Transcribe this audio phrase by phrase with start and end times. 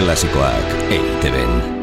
[0.00, 1.79] Klasikoak eiteben.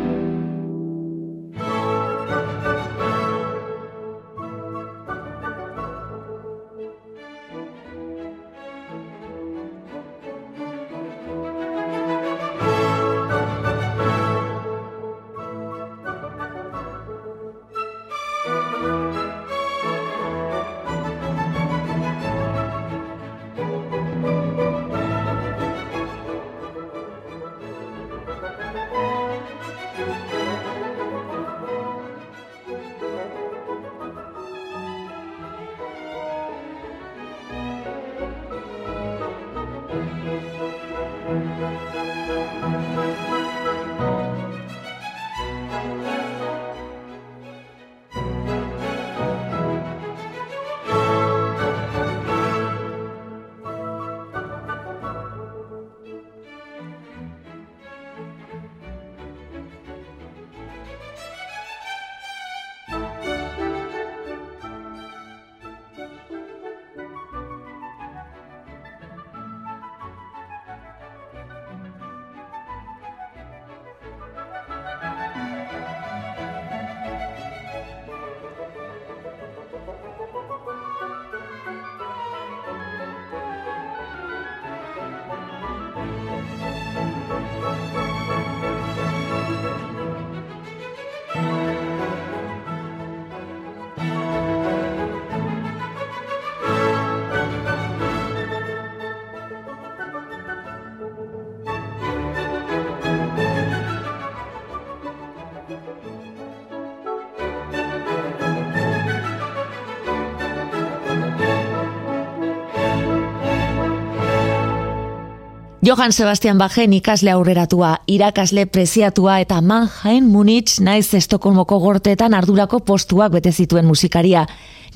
[115.87, 123.31] Johan Sebastian Bajen ikasle aurreratua, irakasle preziatua eta Mannheim, Munich, naiz Estokolmoko gorteetan ardurako postuak
[123.31, 124.41] bete zituen musikaria.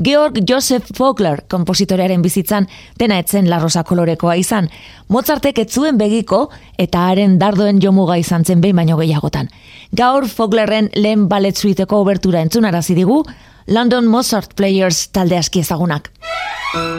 [0.03, 2.67] Georg Joseph Vogler, kompositorearen bizitzan,
[2.99, 4.67] dena etzen larrosa kolorekoa izan.
[5.07, 9.47] Mozartek etzuen begiko eta haren dardoen jomuga izan zen behin baino gehiagotan.
[9.95, 13.21] Gaur Voglerren lehen baletzuiteko obertura entzunarazi digu,
[13.67, 16.11] London Mozart Players talde aski ezagunak.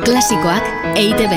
[0.06, 1.28] Klasikoak eite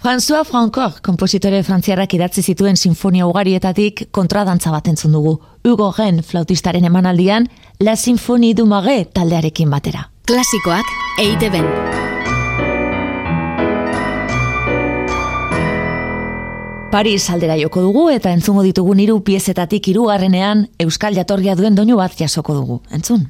[0.00, 5.34] François Francor, kompositore frantziarrak idatzi zituen sinfonia ugarietatik kontradantza bat entzun dugu.
[5.60, 7.50] Hugo Gen, flautistaren emanaldian,
[7.84, 10.06] La Sinfonie du Mage taldearekin batera.
[10.24, 10.88] Klasikoak
[11.20, 11.68] eite ben.
[16.90, 22.16] Paris aldera joko dugu eta entzungo ditugu hiru piezetatik hirugarrenean Euskal Jatorria duen doinu bat
[22.16, 22.80] jasoko dugu.
[22.90, 23.28] Entzun.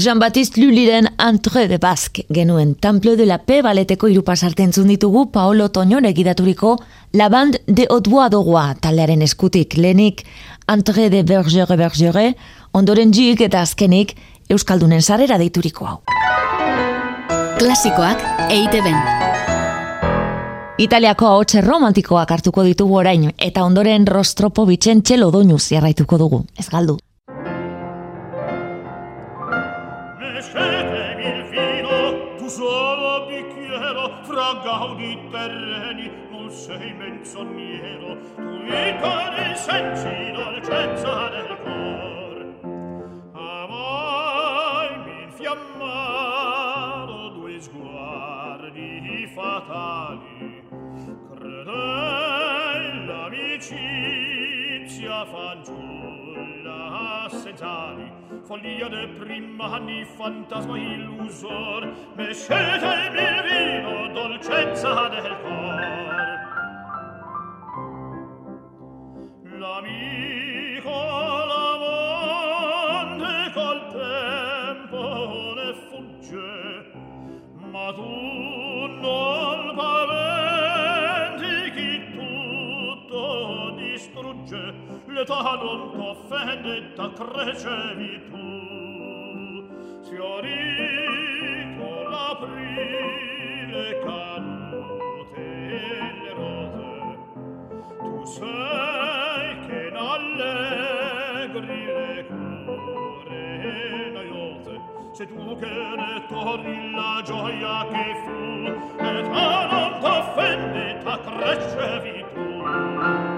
[0.00, 6.06] Jean-Baptiste Luliren Entre de Basque genuen Temple de la Pe baleteko irupasarten ditugu Paolo Toñon
[6.06, 6.78] egidaturiko
[7.12, 10.24] La Band de Hautbois Dogoa taldearen eskutik lenik
[10.66, 12.34] Entre de Bergere Bergere
[12.72, 14.16] ondoren jik eta azkenik
[14.48, 16.00] Euskaldunen sarera deituriko hau.
[17.58, 18.96] Klasikoak eite ben.
[20.78, 26.46] Italiako ahotxe romantikoak hartuko ditugu orain eta ondoren rostropo bitxen txelo doinu ziarraituko dugu.
[26.56, 26.96] Ez galdu.
[38.36, 42.36] tu vita ne sensi dolcezza del cor.
[43.32, 50.64] Amai mi infiammano due sguardi fatali.
[51.34, 54.38] Credei l'amicizia
[55.26, 56.78] fanciulla
[57.24, 58.06] assentali
[58.50, 61.92] follia de prima anni fantasma illusor.
[62.16, 65.49] Me scelte il vino dolcezza del cor.
[85.24, 88.46] pietà non t'offendetta crecevi tu
[90.00, 95.48] sfiorito l'aprile cadute
[96.22, 97.18] le rose.
[97.98, 103.44] Tu sei che in allegri le cure
[104.12, 104.74] noiose.
[105.12, 108.38] Se tu che ne torni la gioia che fu
[109.04, 113.29] e ta non t'offendetta crecevi tu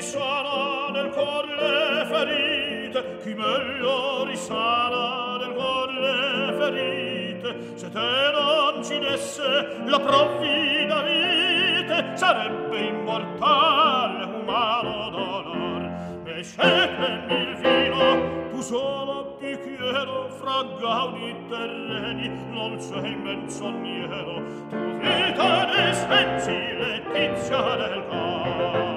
[0.00, 7.76] risana nel cor le ferite chi meglio risana nel cor le ferite.
[7.76, 15.82] Se te non ci desse la provvida vite sarebbe immortale umano dolor.
[16.24, 25.94] Mescete il vino tu solo bicchiero fra gaudi terreni non sei menzognero tu vita di
[25.94, 28.89] spensi letizia del cor.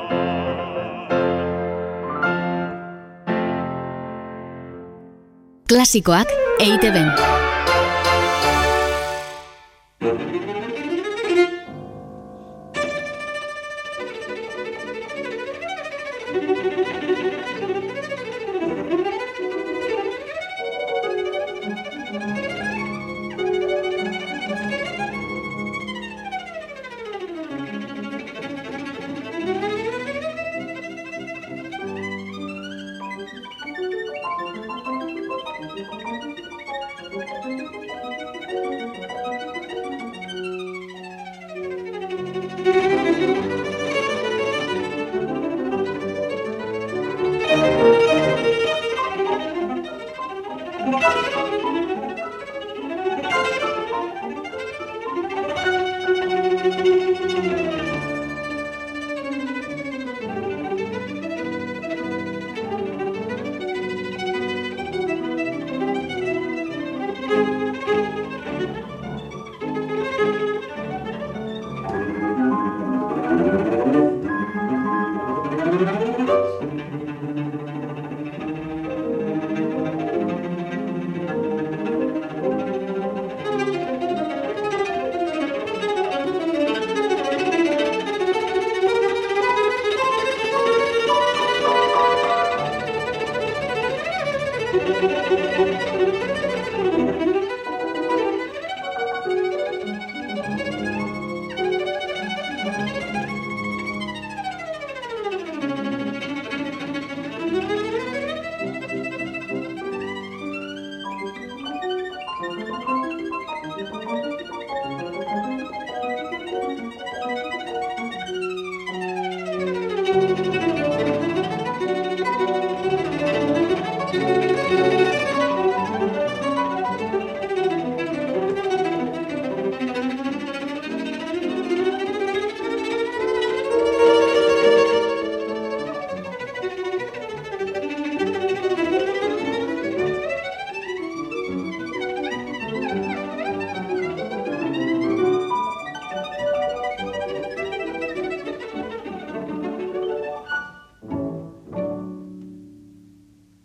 [5.74, 6.30] Klasikoak
[6.62, 7.53] EITB-en.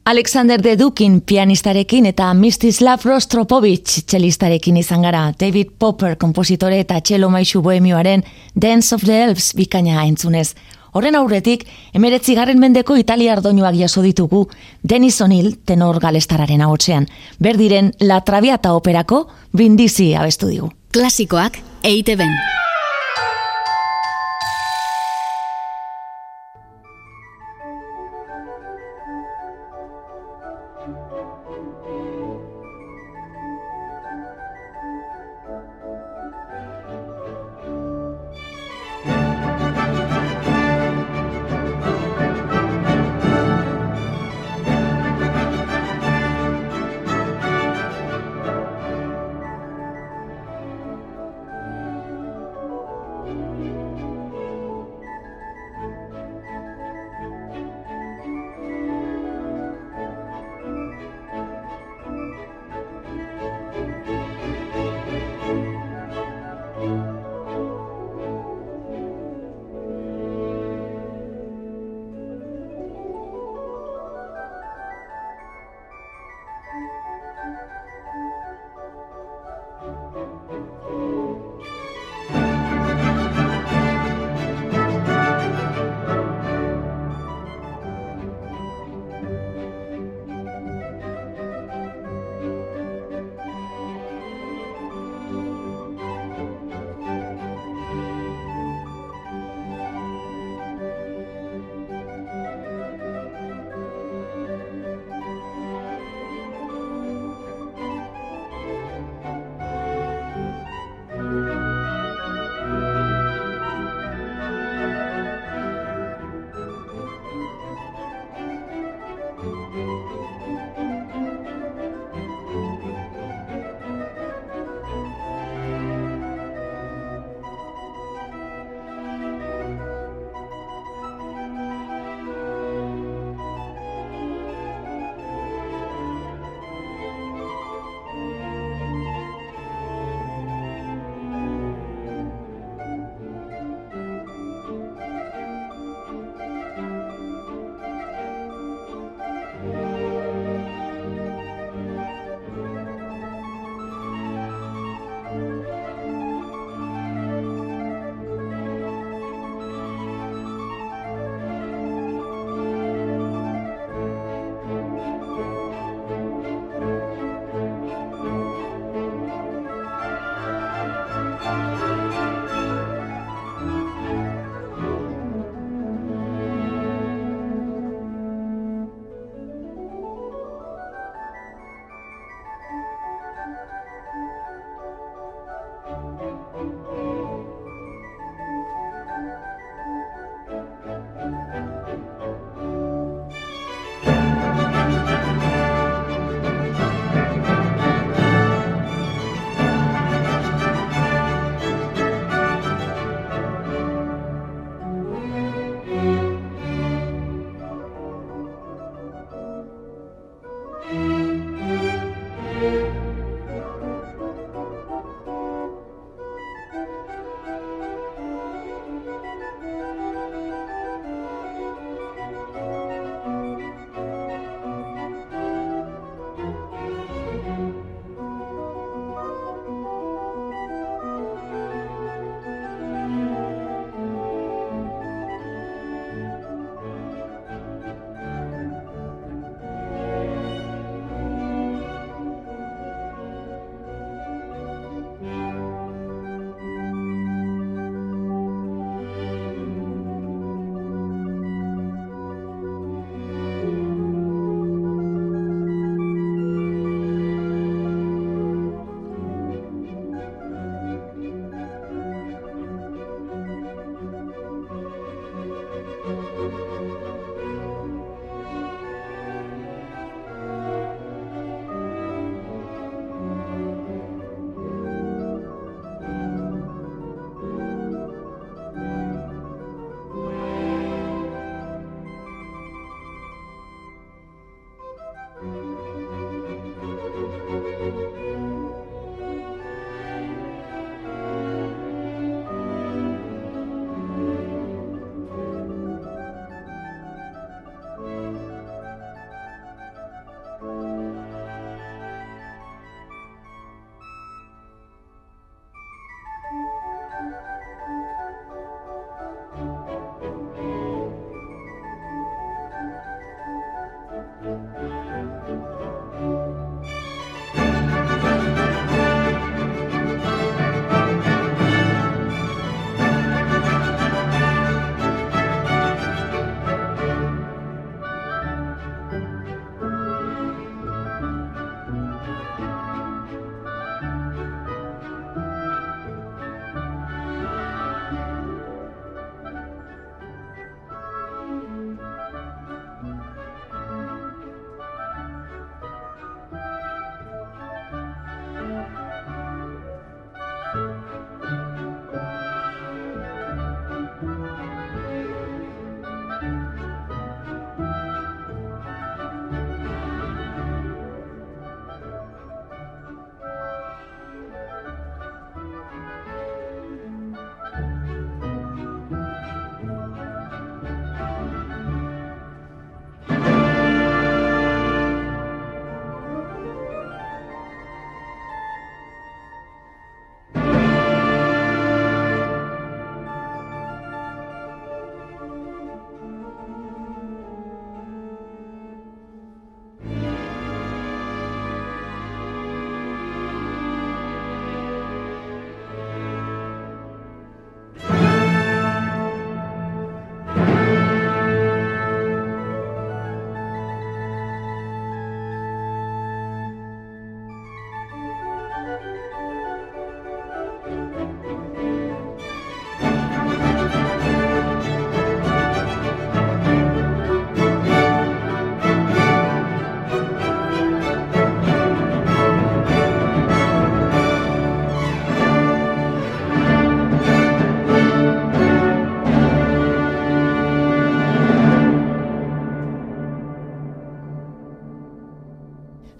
[0.09, 5.35] Alexander de Dukin pianistarekin eta Mistislav Rostropovich txelistarekin izan gara.
[5.37, 8.23] David Popper kompositore eta txelo maixu bohemioaren
[8.55, 10.55] Dance of the Elves bikaina entzunez.
[10.97, 14.47] Horren aurretik, emeretzi garren mendeko italiar doinuak jaso ditugu
[14.81, 17.05] Denis O'Neill tenor galestararen ahotsean.
[17.39, 20.73] Berdiren La Traviata operako bindizi abestu digu.
[20.89, 22.33] Klasikoak EITB-en.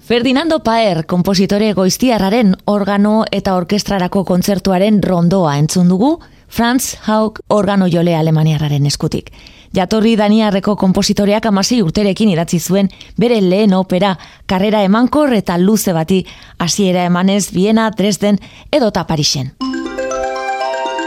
[0.09, 6.15] Ferdinando Paer, kompositore goiztiarraren organo eta orkestrarako kontzertuaren rondoa entzun dugu,
[6.49, 9.29] Franz Haug organo jole alemaniarraren eskutik.
[9.77, 12.89] Jatorri Daniarreko kompositoreak amasi urterekin idatzi zuen
[13.21, 14.15] bere lehen opera,
[14.47, 16.23] karrera emankor eta luze bati,
[16.57, 18.41] hasiera emanez Viena, Dresden
[18.73, 19.53] edota Parisen.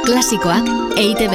[0.06, 0.70] Klasikoak
[1.02, 1.26] eite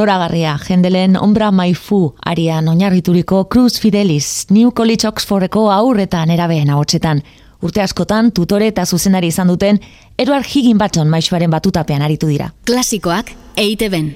[0.00, 7.20] Zoragarria, jendelen ombra maifu arian oinarrituriko Cruz Fidelis, New College Oxfordeko aurretan erabeen hotxetan.
[7.60, 9.76] Urte askotan, tutore eta zuzenari izan duten,
[10.16, 12.48] Eduard Higin Batson maixuaren batutapean aritu dira.
[12.64, 14.14] Klasikoak eite ben.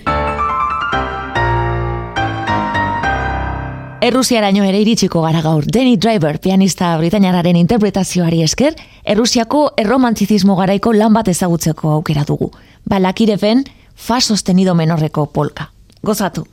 [4.00, 5.68] Errusiaraino ere iritsiko gara gaur.
[5.68, 8.72] Danny Driver, pianista britainararen interpretazioari esker,
[9.04, 12.54] Errusiako erromantzizismo garaiko lan bat ezagutzeko aukera dugu.
[12.88, 15.73] Balakirefen, fa sostenido menorreko polka.
[16.04, 16.44] Gozatu!